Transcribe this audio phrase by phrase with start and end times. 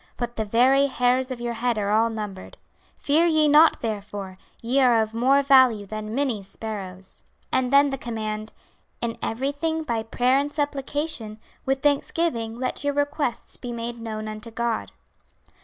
[0.17, 2.57] But the very hairs of your head are all numbered.
[2.97, 7.99] Fear ye not therefore, ye are of more value than many sparrows.' And then the
[7.99, 8.51] command:
[9.03, 11.37] 'In everything by prayer and supplication,
[11.67, 14.91] with thanksgiving let your requests be made known unto God.'